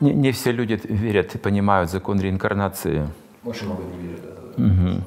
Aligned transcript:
Не, 0.00 0.12
не 0.12 0.32
все 0.32 0.52
люди 0.52 0.80
верят 0.84 1.34
и 1.34 1.38
понимают 1.38 1.90
закон 1.90 2.20
реинкарнации. 2.20 3.08
Очень 3.44 3.66
много 3.66 3.82
не 3.84 3.98
верят. 3.98 4.20
Угу. 4.56 5.04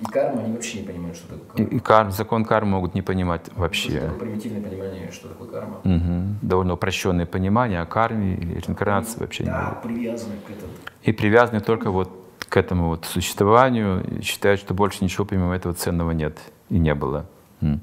И 0.00 0.04
карма, 0.04 0.42
они 0.42 0.52
вообще 0.52 0.80
не 0.80 0.86
понимают, 0.86 1.16
что 1.16 1.28
такое 1.28 1.46
карма. 1.48 1.68
И, 1.68 1.76
и 1.76 1.80
кар, 1.80 2.10
закон 2.10 2.44
кармы 2.44 2.72
могут 2.72 2.94
не 2.94 3.02
понимать 3.02 3.42
вообще. 3.56 3.94
Это 3.94 4.12
примитивное 4.12 4.62
понимание, 4.62 5.10
что 5.10 5.28
такое 5.28 5.48
карма. 5.48 5.78
Угу. 5.84 6.36
Довольно 6.42 6.74
упрощенное 6.74 7.26
понимание 7.26 7.80
о 7.80 7.86
карме 7.86 8.34
и 8.34 8.60
реинкарнации 8.60 9.16
они, 9.16 9.20
вообще 9.20 9.44
да, 9.44 9.78
не 9.82 9.88
привязаны 9.88 10.34
к 10.46 10.50
этому. 10.50 10.72
И 11.02 11.12
привязаны 11.12 11.60
только 11.60 11.90
вот 11.90 12.10
к 12.48 12.56
этому 12.56 12.88
вот 12.88 13.04
существованию, 13.06 14.04
и 14.04 14.22
считают, 14.22 14.60
что 14.60 14.72
больше 14.72 15.02
ничего 15.02 15.24
помимо 15.24 15.54
этого 15.54 15.74
ценного 15.74 16.12
нет 16.12 16.38
и 16.70 16.78
не 16.78 16.94
было. 16.94 17.26
М. 17.60 17.80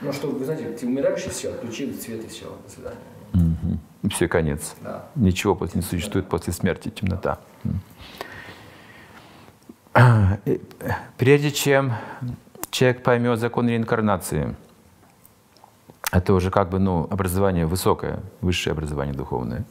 Ну 0.00 0.12
что, 0.12 0.28
вы 0.28 0.44
знаете, 0.44 0.70
ты 0.70 0.86
умираешь 0.86 1.26
и 1.26 1.30
все, 1.30 1.50
отключил 1.50 1.92
свет 1.94 2.24
и 2.24 2.28
все, 2.28 2.46
до 2.64 2.70
свидания. 2.70 2.98
Мгм. 3.32 3.80
И 4.02 4.08
все, 4.08 4.28
конец. 4.28 4.74
Да. 4.80 5.06
Ничего 5.14 5.54
после- 5.54 5.80
не 5.80 5.86
существует 5.86 6.28
после 6.28 6.52
смерти, 6.52 6.88
темнота. 6.88 7.38
Прежде 11.18 11.50
чем 11.50 11.92
человек 12.70 13.02
поймет 13.02 13.38
закон 13.38 13.68
реинкарнации, 13.68 14.54
это 16.12 16.32
уже 16.32 16.50
как 16.50 16.70
бы 16.70 16.78
ну, 16.78 17.06
образование 17.10 17.66
высокое, 17.66 18.20
высшее 18.40 18.72
образование 18.72 19.14
духовное. 19.14 19.64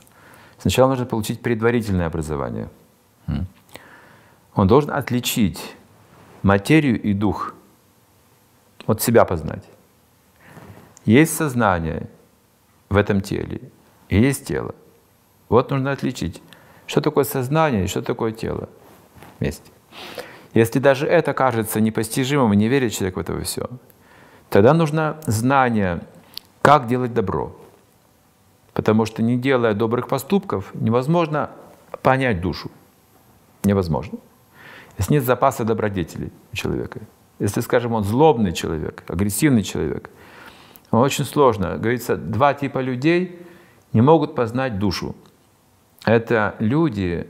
Сначала 0.57 0.89
нужно 0.89 1.05
получить 1.05 1.41
предварительное 1.41 2.07
образование. 2.07 2.69
Он 4.55 4.67
должен 4.67 4.91
отличить 4.91 5.75
материю 6.43 7.01
и 7.01 7.13
дух, 7.13 7.53
от 8.85 9.01
себя 9.01 9.23
познать. 9.23 9.63
Есть 11.05 11.35
сознание 11.35 12.09
в 12.89 12.97
этом 12.97 13.21
теле, 13.21 13.61
и 14.09 14.19
есть 14.19 14.47
тело. 14.47 14.75
Вот 15.47 15.71
нужно 15.71 15.91
отличить, 15.91 16.41
что 16.85 17.01
такое 17.01 17.23
сознание 17.23 17.85
и 17.85 17.87
что 17.87 18.01
такое 18.01 18.31
тело 18.31 18.69
вместе. 19.39 19.71
Если 20.53 20.79
даже 20.79 21.07
это 21.07 21.33
кажется 21.33 21.79
непостижимым, 21.79 22.53
не 22.53 22.67
верит 22.67 22.91
человек 22.91 23.15
в 23.15 23.19
это 23.19 23.39
все, 23.41 23.69
тогда 24.49 24.73
нужно 24.73 25.19
знание, 25.25 26.01
как 26.61 26.87
делать 26.87 27.13
добро. 27.13 27.55
Потому 28.73 29.05
что 29.05 29.21
не 29.21 29.37
делая 29.37 29.73
добрых 29.73 30.07
поступков, 30.07 30.71
невозможно 30.73 31.51
понять 32.01 32.41
душу. 32.41 32.71
Невозможно. 33.63 34.17
Если 34.97 35.13
нет 35.13 35.23
запаса 35.23 35.63
добродетелей 35.63 36.31
у 36.51 36.55
человека. 36.55 37.01
Если, 37.39 37.61
скажем, 37.61 37.93
он 37.93 38.03
злобный 38.03 38.51
человек, 38.51 39.03
агрессивный 39.07 39.63
человек, 39.63 40.09
очень 40.91 41.25
сложно. 41.25 41.77
Говорится, 41.77 42.15
два 42.15 42.53
типа 42.53 42.79
людей 42.79 43.45
не 43.93 44.01
могут 44.01 44.35
познать 44.35 44.79
душу. 44.79 45.15
Это 46.05 46.55
люди, 46.59 47.27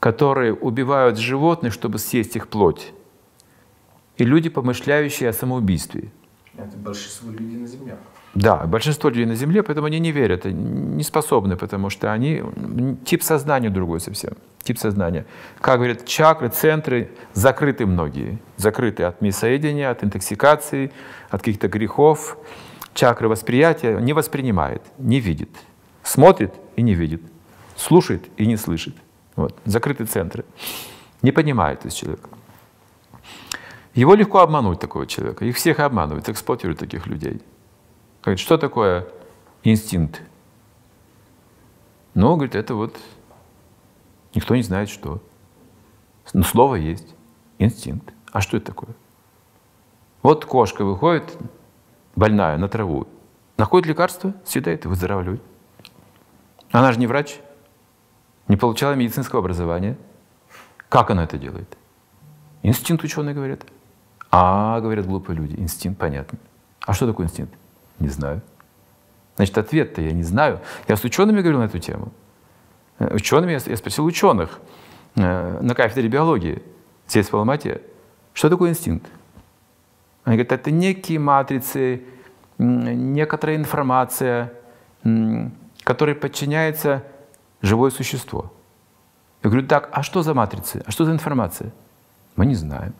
которые 0.00 0.52
убивают 0.52 1.18
животных, 1.18 1.72
чтобы 1.72 1.98
съесть 1.98 2.36
их 2.36 2.48
плоть. 2.48 2.92
И 4.16 4.24
люди, 4.24 4.48
помышляющие 4.48 5.28
о 5.28 5.32
самоубийстве. 5.32 6.10
Это 6.56 6.76
большинство 6.76 7.30
людей 7.30 7.56
на 7.58 7.66
Земле. 7.66 7.96
Да, 8.34 8.66
большинство 8.66 9.10
людей 9.10 9.26
на 9.26 9.34
Земле, 9.34 9.62
поэтому 9.62 9.86
они 9.86 10.00
не 10.00 10.12
верят, 10.12 10.44
не 10.44 11.02
способны, 11.02 11.56
потому 11.56 11.88
что 11.90 12.12
они 12.12 12.42
тип 13.04 13.22
сознания 13.22 13.70
другой 13.70 14.00
совсем. 14.00 14.32
Тип 14.62 14.78
сознания. 14.78 15.24
Как 15.60 15.76
говорят, 15.76 16.04
чакры, 16.04 16.48
центры 16.48 17.10
закрыты 17.32 17.86
многие. 17.86 18.38
Закрыты 18.56 19.04
от 19.04 19.20
мясоедения, 19.20 19.90
от 19.90 20.02
интоксикации, 20.02 20.90
от 21.30 21.40
каких-то 21.40 21.68
грехов. 21.68 22.38
Чакры 22.94 23.28
восприятия 23.28 23.98
не 23.98 24.12
воспринимает, 24.12 24.82
не 24.98 25.20
видит. 25.20 25.50
Смотрит 26.04 26.54
и 26.76 26.82
не 26.82 26.94
видит. 26.94 27.22
Слушает 27.76 28.28
и 28.36 28.46
не 28.46 28.56
слышит. 28.56 28.94
Вот. 29.36 29.58
Закрытые 29.64 30.06
центры. 30.06 30.44
Не 31.20 31.32
понимает 31.32 31.80
то 31.80 31.86
есть 31.86 31.98
человек. 31.98 32.28
Его 33.94 34.14
легко 34.14 34.40
обмануть, 34.40 34.80
такого 34.80 35.06
человека. 35.06 35.44
Их 35.44 35.56
всех 35.56 35.80
обманывают, 35.80 36.28
эксплуатируют 36.28 36.78
таких 36.78 37.06
людей. 37.06 37.42
Говорит, 38.22 38.40
что 38.40 38.58
такое 38.58 39.06
инстинкт? 39.62 40.22
Ну, 42.14 42.34
говорит, 42.34 42.54
это 42.54 42.74
вот 42.74 42.96
никто 44.34 44.54
не 44.54 44.62
знает, 44.62 44.88
что. 44.88 45.20
Но 46.32 46.42
слово 46.42 46.76
есть. 46.76 47.14
Инстинкт. 47.58 48.12
А 48.32 48.40
что 48.40 48.56
это 48.56 48.66
такое? 48.66 48.90
Вот 50.22 50.44
кошка 50.44 50.84
выходит, 50.84 51.36
больная, 52.16 52.56
на 52.58 52.68
траву, 52.68 53.06
находит 53.56 53.86
лекарство, 53.86 54.34
съедает 54.44 54.84
и 54.84 54.88
выздоравливает. 54.88 55.42
Она 56.70 56.92
же 56.92 56.98
не 56.98 57.06
врач, 57.06 57.38
не 58.48 58.56
получала 58.56 58.94
медицинского 58.94 59.40
образования. 59.40 59.96
Как 60.88 61.10
она 61.10 61.24
это 61.24 61.38
делает? 61.38 61.76
Инстинкт 62.62 63.04
ученые 63.04 63.34
говорят. 63.34 63.64
А, 64.30 64.80
говорят 64.80 65.06
глупые 65.06 65.36
люди, 65.36 65.54
инстинкт 65.56 65.98
понятно. 65.98 66.38
А 66.84 66.92
что 66.92 67.06
такое 67.06 67.26
инстинкт? 67.26 67.54
Не 67.98 68.08
знаю. 68.08 68.42
Значит, 69.36 69.56
ответ-то 69.58 70.00
я 70.02 70.12
не 70.12 70.22
знаю. 70.22 70.60
Я 70.88 70.96
с 70.96 71.04
учеными 71.04 71.40
говорил 71.40 71.60
на 71.60 71.64
эту 71.64 71.78
тему. 71.78 72.12
Э, 72.98 73.14
Учеными 73.14 73.52
я, 73.52 73.76
спросил 73.76 74.04
ученых 74.04 74.60
э, 75.16 75.60
на 75.60 75.74
кафедре 75.74 76.08
биологии 76.08 76.62
здесь, 77.08 77.30
в 77.30 77.36
Алмате, 77.36 77.80
что 78.32 78.48
такое 78.48 78.70
инстинкт? 78.70 79.06
Они 80.24 80.36
говорят, 80.36 80.52
это 80.52 80.70
некие 80.70 81.18
матрицы, 81.18 82.04
некоторая 82.58 83.56
информация, 83.56 84.52
которой 85.82 86.14
подчиняется 86.14 87.04
живое 87.60 87.90
существо. 87.90 88.52
Я 89.42 89.50
говорю, 89.50 89.66
так, 89.66 89.90
а 89.92 90.02
что 90.02 90.22
за 90.22 90.32
матрицы? 90.32 90.82
А 90.86 90.90
что 90.90 91.04
за 91.04 91.12
информация? 91.12 91.72
Мы 92.36 92.46
не 92.46 92.54
знаем. 92.54 92.94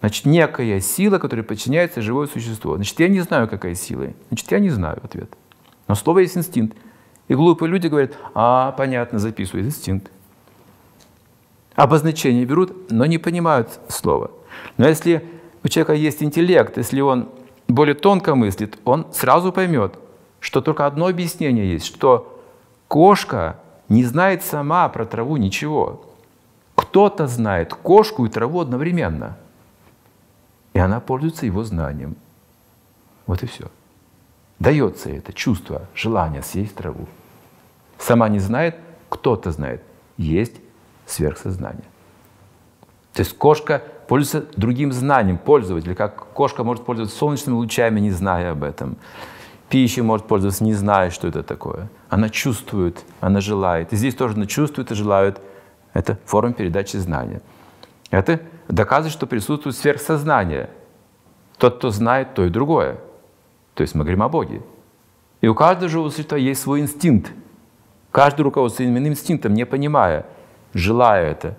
Значит, 0.00 0.26
некая 0.26 0.80
сила, 0.80 1.18
которой 1.18 1.42
подчиняется 1.42 2.02
живое 2.02 2.26
существо. 2.26 2.76
Значит, 2.76 2.98
я 3.00 3.08
не 3.08 3.20
знаю, 3.20 3.48
какая 3.48 3.74
сила. 3.74 4.08
Значит, 4.28 4.50
я 4.50 4.58
не 4.58 4.70
знаю 4.70 5.00
ответ. 5.02 5.34
Но 5.88 5.94
слово 5.94 6.20
есть 6.20 6.36
инстинкт. 6.36 6.76
И 7.28 7.34
глупые 7.34 7.70
люди 7.70 7.86
говорят, 7.86 8.12
а, 8.34 8.72
понятно, 8.72 9.18
записывают 9.18 9.66
инстинкт. 9.66 10.10
Обозначения 11.74 12.44
берут, 12.44 12.90
но 12.90 13.06
не 13.06 13.18
понимают 13.18 13.78
слова. 13.88 14.30
Но 14.76 14.88
если 14.88 15.24
у 15.62 15.68
человека 15.68 15.92
есть 15.92 16.22
интеллект, 16.22 16.76
если 16.76 17.00
он 17.00 17.28
более 17.68 17.94
тонко 17.94 18.34
мыслит, 18.34 18.78
он 18.84 19.06
сразу 19.12 19.52
поймет, 19.52 19.94
что 20.40 20.60
только 20.60 20.86
одно 20.86 21.06
объяснение 21.06 21.70
есть, 21.70 21.86
что 21.86 22.40
кошка 22.88 23.60
не 23.88 24.04
знает 24.04 24.42
сама 24.42 24.88
про 24.88 25.04
траву 25.04 25.36
ничего. 25.36 26.04
Кто-то 26.74 27.26
знает 27.26 27.74
кошку 27.74 28.24
и 28.24 28.30
траву 28.30 28.60
одновременно. 28.60 29.36
И 30.72 30.78
она 30.78 31.00
пользуется 31.00 31.46
его 31.46 31.64
знанием. 31.64 32.16
Вот 33.26 33.42
и 33.42 33.46
все. 33.46 33.66
Дается 34.58 35.10
это 35.10 35.32
чувство, 35.32 35.86
желание 35.94 36.42
съесть 36.42 36.74
траву. 36.74 37.06
Сама 37.98 38.28
не 38.28 38.38
знает, 38.38 38.76
кто-то 39.08 39.52
знает. 39.52 39.82
Есть 40.16 40.56
сверхсознание. 41.06 41.84
То 43.12 43.20
есть 43.20 43.36
кошка 43.36 43.82
пользуется 44.10 44.44
другим 44.56 44.92
знанием 44.92 45.38
пользователя, 45.38 45.94
как 45.94 46.32
кошка 46.32 46.64
может 46.64 46.84
пользоваться 46.84 47.16
солнечными 47.16 47.54
лучами, 47.54 48.00
не 48.00 48.10
зная 48.10 48.50
об 48.50 48.64
этом. 48.64 48.96
Пищей 49.68 50.02
может 50.02 50.26
пользоваться, 50.26 50.64
не 50.64 50.74
зная, 50.74 51.10
что 51.10 51.28
это 51.28 51.44
такое. 51.44 51.88
Она 52.08 52.28
чувствует, 52.28 53.04
она 53.20 53.40
желает. 53.40 53.92
И 53.92 53.96
здесь 53.96 54.16
тоже 54.16 54.34
она 54.34 54.46
чувствует 54.46 54.90
и 54.90 54.96
желает. 54.96 55.40
Это 55.92 56.18
форма 56.24 56.54
передачи 56.54 56.96
знания. 56.96 57.40
Это 58.10 58.40
доказывает, 58.66 59.12
что 59.12 59.28
присутствует 59.28 59.76
сверхсознание. 59.76 60.70
Тот, 61.56 61.76
кто 61.76 61.90
знает 61.90 62.34
то 62.34 62.44
и 62.44 62.48
другое. 62.48 62.96
То 63.74 63.82
есть 63.82 63.94
мы 63.94 64.02
говорим 64.02 64.24
о 64.24 64.28
Боге. 64.28 64.60
И 65.40 65.46
у 65.46 65.54
каждого 65.54 65.88
живого 65.88 66.10
существа 66.10 66.36
есть 66.36 66.60
свой 66.60 66.80
инстинкт. 66.80 67.30
Каждый 68.10 68.40
руководствуется 68.40 68.92
иным 68.92 69.12
инстинктом, 69.12 69.54
не 69.54 69.64
понимая, 69.64 70.26
желая 70.74 71.30
это, 71.30 71.56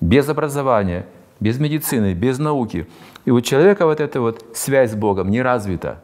без 0.00 0.26
образования, 0.30 1.04
без 1.42 1.58
медицины, 1.58 2.14
без 2.14 2.38
науки. 2.38 2.86
И 3.24 3.30
у 3.30 3.40
человека 3.40 3.86
вот 3.86 4.00
эта 4.00 4.20
вот 4.20 4.44
связь 4.54 4.92
с 4.92 4.94
Богом 4.94 5.30
не 5.30 5.42
развита. 5.42 6.02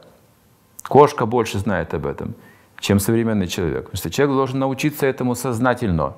Кошка 0.87 1.25
больше 1.25 1.59
знает 1.59 1.93
об 1.93 2.05
этом, 2.05 2.33
чем 2.79 2.99
современный 2.99 3.47
человек. 3.47 3.85
Потому 3.85 3.97
что 3.97 4.09
человек 4.09 4.35
должен 4.35 4.59
научиться 4.59 5.05
этому 5.05 5.35
сознательно. 5.35 6.13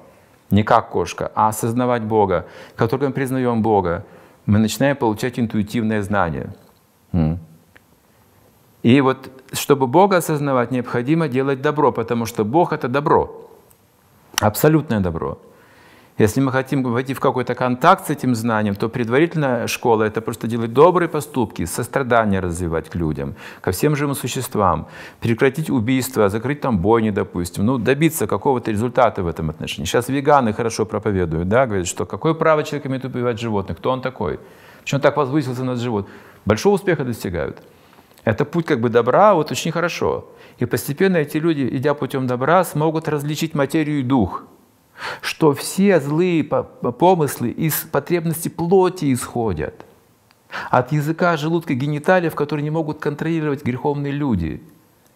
Не 0.49 0.63
как 0.63 0.89
кошка, 0.89 1.31
а 1.35 1.49
осознавать 1.49 2.03
Бога. 2.03 2.45
Как 2.75 2.89
только 2.89 3.05
мы 3.05 3.13
признаем 3.13 3.61
Бога, 3.61 4.05
мы 4.45 4.59
начинаем 4.59 4.97
получать 4.97 5.39
интуитивное 5.39 6.01
знание. 6.01 6.53
И 8.83 9.01
вот, 9.01 9.29
чтобы 9.53 9.85
Бога 9.85 10.17
осознавать, 10.17 10.71
необходимо 10.71 11.27
делать 11.27 11.61
добро, 11.61 11.91
потому 11.91 12.25
что 12.25 12.43
Бог— 12.43 12.73
это 12.73 12.87
добро, 12.87 13.49
абсолютное 14.39 14.99
добро. 14.99 15.37
Если 16.21 16.39
мы 16.39 16.51
хотим 16.51 16.83
войти 16.83 17.15
в 17.15 17.19
какой-то 17.19 17.55
контакт 17.55 18.05
с 18.05 18.11
этим 18.11 18.35
знанием, 18.35 18.75
то 18.75 18.89
предварительная 18.89 19.65
школа— 19.65 20.03
это 20.07 20.21
просто 20.21 20.45
делать 20.45 20.71
добрые 20.71 21.09
поступки, 21.09 21.65
сострадание 21.65 22.39
развивать 22.39 22.89
к 22.89 22.95
людям, 22.95 23.33
ко 23.59 23.71
всем 23.71 23.95
живым 23.95 24.13
существам, 24.13 24.87
прекратить 25.19 25.71
убийство, 25.71 26.29
закрыть 26.29 26.61
там 26.61 26.77
бойни, 26.77 27.09
допустим, 27.09 27.65
ну, 27.65 27.79
добиться 27.79 28.27
какого-то 28.27 28.69
результата 28.69 29.23
в 29.23 29.27
этом 29.27 29.49
отношении. 29.49 29.87
Сейчас 29.87 30.09
веганы 30.09 30.53
хорошо 30.53 30.85
проповедуют, 30.85 31.49
да, 31.49 31.65
говорят, 31.65 31.87
что 31.87 32.05
какое 32.05 32.35
право 32.35 32.63
человек 32.63 32.85
имеет 32.85 33.03
убивать 33.03 33.39
животных, 33.39 33.79
кто 33.79 33.89
он 33.89 34.01
такой, 34.01 34.39
почему 34.81 34.99
он 34.99 35.01
так 35.01 35.17
возвысился 35.17 35.63
над 35.63 35.79
живот. 35.79 36.07
Большого 36.45 36.75
успеха 36.75 37.03
достигают. 37.03 37.63
Это 38.25 38.45
путь 38.45 38.67
как 38.67 38.79
бы 38.79 38.89
добра, 38.89 39.33
вот 39.33 39.51
очень 39.51 39.71
хорошо. 39.71 40.27
И 40.59 40.65
постепенно 40.65 41.17
эти 41.17 41.37
люди, 41.37 41.67
идя 41.71 41.95
путем 41.95 42.27
добра, 42.27 42.63
смогут 42.63 43.07
различить 43.07 43.55
материю 43.55 44.01
и 44.01 44.03
дух. 44.03 44.43
Что 45.21 45.53
все 45.53 45.99
злые 45.99 46.43
помыслы 46.43 47.49
из 47.49 47.75
потребности 47.75 48.49
плоти 48.49 49.13
исходят. 49.13 49.85
От 50.69 50.91
языка, 50.91 51.37
желудка, 51.37 51.73
гениталиев, 51.73 52.35
которые 52.35 52.63
не 52.63 52.71
могут 52.71 52.99
контролировать 52.99 53.63
греховные 53.63 54.11
люди– 54.11 54.61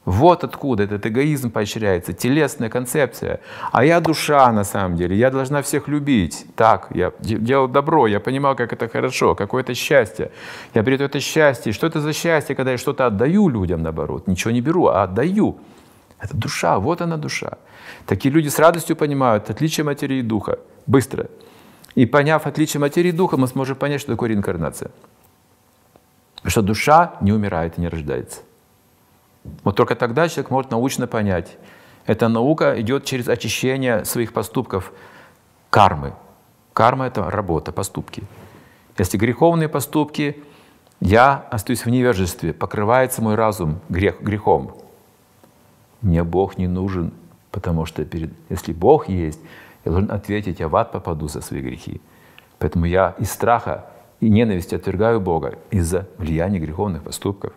вот 0.05 0.43
откуда 0.43 0.83
этот 0.83 1.05
эгоизм 1.07 1.49
поощряется, 1.49 2.13
телесная 2.13 2.69
концепция. 2.69 3.39
А 3.71 3.83
я 3.83 3.99
душа 3.99 4.51
на 4.51 4.63
самом 4.63 4.95
деле, 4.95 5.17
я 5.17 5.31
должна 5.31 5.63
всех 5.63 5.87
любить. 5.87 6.45
Так, 6.55 6.87
я 6.91 7.11
делал 7.19 7.67
добро, 7.67 8.05
я 8.05 8.19
понимал, 8.19 8.55
как 8.55 8.71
это 8.71 8.87
хорошо, 8.87 9.33
какое 9.33 9.63
это 9.63 9.73
счастье. 9.73 10.31
Я 10.75 10.83
беру 10.83 11.03
это 11.03 11.19
счастье. 11.19 11.73
Что 11.73 11.87
это 11.87 12.01
за 12.01 12.13
счастье, 12.13 12.55
когда 12.55 12.71
я 12.71 12.77
что-то 12.77 13.07
отдаю 13.07 13.49
людям, 13.49 13.81
наоборот? 13.81 14.27
Ничего 14.27 14.51
не 14.51 14.61
беру, 14.61 14.85
а 14.87 15.03
отдаю. 15.03 15.57
Это 16.25 16.35
душа, 16.35 16.79
вот 16.79 17.01
она 17.01 17.17
душа. 17.17 17.59
Такие 18.07 18.33
люди 18.33 18.47
с 18.47 18.57
радостью 18.57 18.95
понимают 18.95 19.51
отличие 19.51 19.83
материи 19.83 20.17
и 20.17 20.21
духа. 20.23 20.57
Быстро. 20.87 21.27
И 21.93 22.07
поняв 22.07 22.47
отличие 22.47 22.81
материи 22.81 23.09
и 23.09 23.11
духа, 23.11 23.37
мы 23.37 23.47
сможем 23.47 23.75
понять, 23.75 24.01
что 24.01 24.11
такое 24.11 24.29
реинкарнация. 24.29 24.89
Что 26.43 26.63
душа 26.63 27.13
не 27.21 27.31
умирает 27.31 27.77
и 27.77 27.81
не 27.81 27.89
рождается. 27.89 28.41
Вот 29.63 29.75
только 29.75 29.95
тогда 29.95 30.27
человек 30.27 30.49
может 30.49 30.71
научно 30.71 31.05
понять. 31.05 31.57
Эта 32.07 32.27
наука 32.27 32.81
идет 32.81 33.05
через 33.05 33.27
очищение 33.27 34.03
своих 34.03 34.33
поступков 34.33 34.91
кармы. 35.69 36.13
Карма— 36.73 37.05
это 37.07 37.29
работа, 37.29 37.71
поступки. 37.71 38.23
Если 38.97 39.19
греховные 39.19 39.69
поступки, 39.69 40.43
я 40.99 41.45
остаюсь 41.51 41.85
в 41.85 41.89
невежестве, 41.91 42.51
покрывается 42.51 43.21
мой 43.21 43.35
разум 43.35 43.79
грех, 43.89 44.21
грехом. 44.21 44.75
Мне 46.01 46.23
Бог 46.23 46.57
не 46.57 46.67
нужен, 46.67 47.13
потому 47.51 47.85
что 47.85 48.05
перед, 48.05 48.31
если 48.49 48.73
Бог 48.73 49.09
есть, 49.09 49.39
я 49.85 49.91
должен 49.91 50.11
ответить, 50.11 50.59
я 50.59 50.67
в 50.67 50.75
ад 50.75 50.91
попаду 50.91 51.27
за 51.27 51.41
свои 51.41 51.61
грехи. 51.61 52.01
Поэтому 52.59 52.85
я 52.85 53.15
из 53.19 53.31
страха 53.31 53.85
и 54.19 54.29
ненависти 54.29 54.75
отвергаю 54.75 55.19
Бога 55.19 55.57
из-за 55.71 56.07
влияния 56.17 56.59
греховных 56.59 57.03
поступков. 57.03 57.53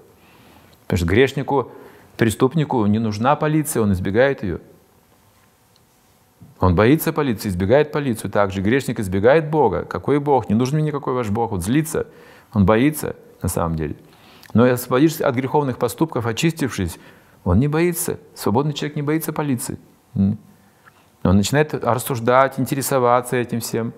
Потому 0.87 0.99
что 0.99 1.07
грешнику, 1.07 1.71
преступнику 2.17 2.85
не 2.87 2.99
нужна 2.99 3.37
полиция, 3.37 3.83
он 3.83 3.93
избегает 3.93 4.43
ее. 4.43 4.61
Он 6.61 6.75
боится 6.75 7.13
полиции, 7.13 7.49
избегает 7.49 7.93
полицию. 7.93 8.31
Также 8.31 8.61
грешник 8.63 8.99
избегает 8.99 9.49
Бога. 9.49 9.85
Какой 9.85 10.19
Бог? 10.19 10.49
Не 10.49 10.55
нужен 10.55 10.79
мне 10.79 10.89
никакой 10.89 11.15
ваш 11.15 11.31
Бог. 11.31 11.53
Он 11.53 11.61
злится. 11.61 12.07
Он 12.53 12.67
боится 12.67 13.15
на 13.43 13.49
самом 13.49 13.77
деле. 13.77 13.95
Но 14.55 14.65
освободившись 14.65 15.21
от 15.21 15.35
греховных 15.35 15.79
поступков, 15.79 16.27
очистившись, 16.27 16.99
он 17.45 17.59
не 17.59 17.69
боится. 17.69 18.19
Свободный 18.35 18.73
человек 18.73 18.97
не 18.97 19.03
боится 19.03 19.33
полиции. 19.33 19.79
Он 20.15 20.37
начинает 21.23 21.75
рассуждать, 21.75 22.59
интересоваться 22.59 23.37
этим 23.37 23.61
всем. 23.61 23.93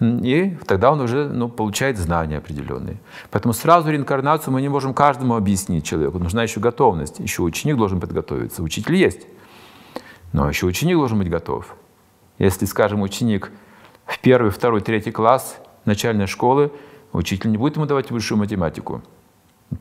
И 0.00 0.56
тогда 0.66 0.92
он 0.92 1.00
уже 1.00 1.28
ну, 1.28 1.48
получает 1.48 1.98
знания 1.98 2.38
определенные. 2.38 2.98
Поэтому 3.30 3.52
сразу 3.52 3.90
реинкарнацию 3.90 4.52
мы 4.52 4.62
не 4.62 4.68
можем 4.68 4.94
каждому 4.94 5.36
объяснить 5.36 5.84
человеку. 5.84 6.18
Нужна 6.18 6.42
еще 6.42 6.58
готовность. 6.58 7.20
Еще 7.20 7.42
ученик 7.42 7.76
должен 7.76 8.00
подготовиться. 8.00 8.62
Учитель 8.62 8.96
есть. 8.96 9.26
Но 10.32 10.48
еще 10.48 10.66
ученик 10.66 10.96
должен 10.96 11.18
быть 11.18 11.28
готов. 11.28 11.76
Если, 12.38 12.64
скажем, 12.64 13.02
ученик 13.02 13.50
в 14.06 14.18
первый, 14.20 14.50
второй, 14.50 14.80
третий 14.80 15.10
класс 15.10 15.58
начальной 15.84 16.26
школы, 16.26 16.72
учитель 17.12 17.50
не 17.50 17.58
будет 17.58 17.76
ему 17.76 17.84
давать 17.84 18.10
высшую 18.10 18.38
математику. 18.38 19.02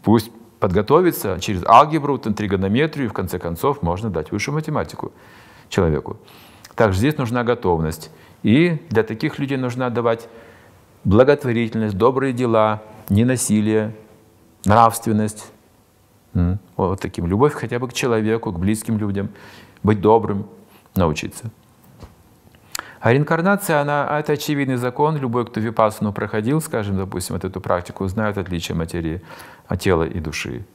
Пусть 0.03 0.31
подготовится 0.59 1.39
через 1.39 1.65
алгебру, 1.65 2.17
тригонометрию, 2.17 3.07
и 3.07 3.09
в 3.09 3.13
конце 3.13 3.39
концов 3.39 3.81
можно 3.81 4.09
дать 4.09 4.31
высшую 4.31 4.55
математику 4.55 5.11
человеку. 5.69 6.17
Также 6.75 6.99
здесь 6.99 7.17
нужна 7.17 7.43
готовность. 7.43 8.11
И 8.43 8.81
для 8.89 9.03
таких 9.03 9.39
людей 9.39 9.57
нужно 9.57 9.89
давать 9.89 10.29
благотворительность, 11.03 11.97
добрые 11.97 12.33
дела, 12.33 12.81
ненасилие, 13.09 13.95
нравственность. 14.65 15.51
Вот 16.77 17.01
таким. 17.01 17.25
Любовь 17.25 17.53
хотя 17.53 17.79
бы 17.79 17.87
к 17.87 17.93
человеку, 17.93 18.51
к 18.51 18.59
близким 18.59 18.97
людям. 18.97 19.29
Быть 19.83 20.01
добрым, 20.01 20.45
научиться. 20.95 21.51
А 22.99 23.13
реинкарнация, 23.13 23.79
она, 23.79 24.07
а 24.09 24.19
это 24.19 24.33
очевидный 24.33 24.75
закон. 24.75 25.15
Любой, 25.17 25.45
кто 25.45 25.59
випассану 25.59 26.11
проходил, 26.11 26.59
скажем, 26.59 26.97
допустим, 26.97 27.35
вот 27.35 27.45
эту 27.45 27.61
практику, 27.61 28.05
знает 28.07 28.37
отличие 28.37 28.75
материи 28.75 29.21
от 29.67 29.79
тела 29.79 30.03
и 30.03 30.19
души. 30.19 30.65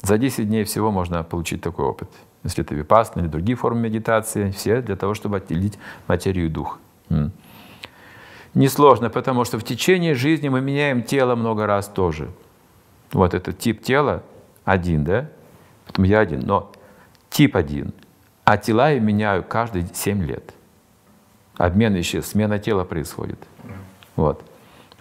За 0.00 0.16
10 0.16 0.48
дней 0.48 0.64
всего 0.64 0.90
можно 0.90 1.22
получить 1.24 1.60
такой 1.60 1.84
опыт. 1.84 2.08
Если 2.44 2.64
это 2.64 2.74
випассана 2.74 3.22
или 3.22 3.28
другие 3.28 3.56
формы 3.56 3.80
медитации, 3.82 4.50
все 4.50 4.80
для 4.80 4.96
того, 4.96 5.12
чтобы 5.12 5.38
отделить 5.38 5.78
материю 6.06 6.46
и 6.46 6.48
дух. 6.48 6.78
Несложно, 8.54 9.10
потому 9.10 9.44
что 9.44 9.58
в 9.58 9.64
течение 9.64 10.14
жизни 10.14 10.48
мы 10.48 10.62
меняем 10.62 11.02
тело 11.02 11.34
много 11.34 11.66
раз 11.66 11.86
тоже. 11.88 12.30
Вот 13.12 13.34
этот 13.34 13.58
тип 13.58 13.82
тела 13.82 14.22
один, 14.64 15.04
да? 15.04 15.28
Потом 15.86 16.04
я 16.04 16.20
один, 16.20 16.40
но 16.40 16.72
тип 17.28 17.56
один. 17.56 17.92
А 18.44 18.56
тела 18.56 18.90
я 18.90 19.00
меняю 19.00 19.44
каждые 19.44 19.86
7 19.92 20.22
лет. 20.24 20.54
Обмен 21.58 21.92
веществ, 21.94 22.30
смена 22.30 22.58
тела 22.58 22.84
происходит. 22.84 23.38
Вот. 24.16 24.42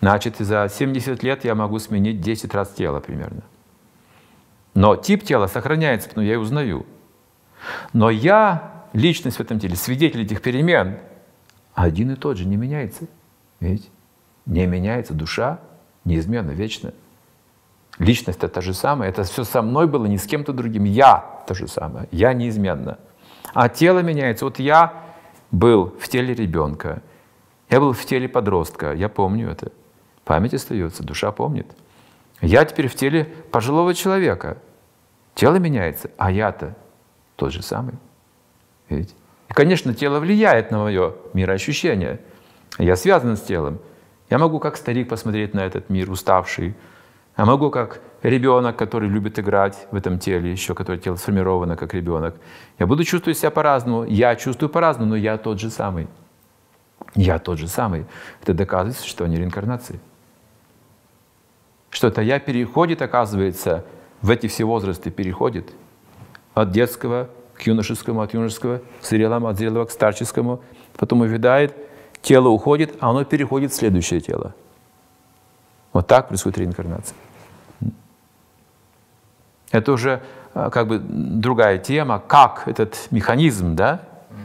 Значит, 0.01 0.38
за 0.38 0.68
70 0.69 1.24
лет 1.24 1.45
я 1.45 1.56
могу 1.56 1.80
сменить 1.80 2.19
10 2.19 2.54
раз 2.54 2.69
тело 2.71 3.00
примерно. 3.00 3.44
Но 4.74 4.95
тип 4.95 5.24
тела 5.24 5.48
сохраняется, 5.48 6.09
потому 6.09 6.25
я 6.25 6.33
и 6.33 6.38
узнаю. 6.38 6.86
Но 7.94 8.09
я, 8.09 8.86
личность 8.94 9.38
в 9.38 9.39
этом 9.39 9.59
теле, 9.59 9.75
свидетель 9.75 10.24
этих 10.24 10.42
перемен, 10.42 10.98
один 11.74 12.12
и 12.12 12.15
тот 12.15 12.38
же 12.38 12.45
не 12.45 12.57
меняется. 12.57 13.06
Ведь 13.59 13.89
не 14.45 14.65
меняется 14.65 15.13
душа, 15.13 15.59
неизменно, 16.06 16.51
вечно. 16.51 16.94
Личность 18.00 18.39
это 18.39 18.50
та 18.50 18.62
же 18.62 18.74
самая, 18.74 19.09
это 19.09 19.24
все 19.24 19.44
со 19.44 19.62
мной 19.62 19.88
было, 19.88 20.06
не 20.06 20.18
с 20.18 20.25
кем-то 20.25 20.54
другим. 20.54 20.83
Я 20.86 21.44
то 21.48 21.54
же 21.54 21.68
самое, 21.68 22.07
я 22.12 22.33
неизменно. 22.33 22.98
А 23.54 23.69
тело 23.69 24.00
меняется. 24.00 24.45
Вот 24.45 24.59
я 24.59 25.06
был 25.52 25.96
в 26.00 26.08
теле 26.08 26.34
ребенка, 26.34 27.02
я 27.70 27.80
был 27.80 27.94
в 27.94 28.06
теле 28.06 28.30
подростка, 28.30 28.94
я 28.94 29.10
помню 29.10 29.50
это. 29.50 29.71
Память 30.24 30.54
остается, 30.54 31.04
душа 31.04 31.31
помнит. 31.31 31.68
Я 32.42 32.64
теперь 32.66 32.88
в 32.88 32.95
теле 32.95 33.26
пожилого 33.52 33.94
человека. 33.94 34.57
Тело 35.36 35.56
меняется, 35.56 36.12
а 36.18 36.31
я-то 36.31 36.76
тот 37.36 37.52
же 37.52 37.62
самый. 37.62 37.95
Видите? 38.90 39.14
И, 39.50 39.54
конечно, 39.54 39.94
тело 39.94 40.19
влияет 40.19 40.71
на 40.71 40.80
мое 40.80 41.16
мироощущение. 41.33 42.19
Я 42.78 42.95
связан 42.95 43.38
с 43.38 43.42
телом. 43.42 43.80
Я 44.30 44.38
могу 44.38 44.60
как 44.60 44.78
старик 44.78 45.10
посмотреть 45.10 45.54
на 45.54 45.66
этот 45.66 45.90
мир, 45.90 46.12
уставший. 46.12 46.76
А 47.38 47.46
могу 47.46 47.70
как 47.70 48.02
ребенок, 48.24 48.76
который 48.78 49.08
любит 49.08 49.38
играть 49.38 49.88
в 49.92 49.96
этом 49.96 50.18
теле, 50.18 50.52
еще 50.52 50.74
которое 50.74 50.98
тело 50.98 51.16
сформировано 51.18 51.78
как 51.78 51.94
ребенок. 51.94 52.36
Я 52.80 52.88
буду 52.88 53.04
чувствовать 53.04 53.38
себя 53.38 53.52
по-разному. 53.52 54.06
Я 54.06 54.36
чувствую 54.36 54.70
по-разному, 54.70 55.12
но 55.12 55.16
я 55.16 55.38
тот 55.38 55.60
же 55.60 55.70
самый. 55.70 56.08
Я 57.14 57.38
тот 57.38 57.60
же 57.60 57.68
самый. 57.68 58.08
Это 58.42 58.56
доказывает 58.56 58.98
существование 58.98 59.40
реинкарнации. 59.40 60.00
Что 61.92 62.08
это 62.08 62.24
я 62.24 62.40
переходит, 62.40 63.04
оказывается, 63.04 63.86
в 64.24 64.32
эти 64.32 64.48
все 64.48 64.66
возрасты 64.66 65.12
переходит 65.12 65.72
от 66.56 66.72
детского 66.72 67.30
к 67.54 67.62
юношескому, 67.62 68.22
от 68.22 68.34
юношеского 68.34 68.82
к 69.00 69.06
зрелому, 69.06 69.48
от 69.48 69.58
зрелого 69.58 69.86
к 69.86 69.92
старческому. 69.92 70.60
Потом 70.98 71.22
увядает, 71.22 71.76
тело 72.24 72.48
уходит, 72.48 72.96
а 73.00 73.12
оно 73.12 73.24
переходит 73.26 73.72
в 73.72 73.76
следующее 73.76 74.22
тело. 74.22 74.56
Вот 75.94 76.08
так 76.08 76.28
происходит 76.28 76.58
реинкарнация. 76.58 77.16
Это 79.78 79.92
уже 79.92 80.24
а, 80.56 80.72
как 80.72 80.88
бы 80.88 80.98
другая 81.00 81.78
тема, 81.78 82.19
как 82.19 82.68
этот 82.68 82.98
механизм, 83.12 83.76
да, 83.76 84.02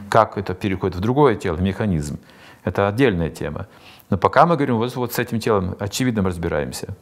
как 0.09 0.37
это 0.37 0.53
переходит 0.53 0.95
в 0.95 0.99
другое 0.99 1.35
тело, 1.35 1.57
механизм. 1.57 2.19
Это 2.63 2.87
отдельная 2.87 3.31
тема. 3.31 3.65
Но 4.11 4.17
пока 4.17 4.45
мы 4.45 4.55
говорим, 4.55 4.77
вот, 4.77 4.95
вот 4.95 5.13
с 5.13 5.17
этим 5.17 5.39
телом 5.39 5.75
очевидно 5.79 6.21
разбираемся, 6.21 6.95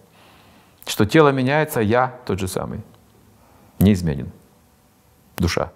что 0.88 1.06
тело 1.06 1.30
меняется, 1.30 1.82
я 1.82 2.16
тот 2.26 2.40
же 2.40 2.48
самый, 2.48 2.80
неизменен, 3.80 4.32
душа. 5.38 5.72